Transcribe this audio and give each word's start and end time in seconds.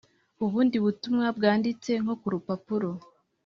ubundi 0.45 0.77
butumwa 0.83 1.25
bwanditse 1.37 1.91
nko 2.03 2.13
ku 2.21 2.27
rupapuro, 2.33 2.89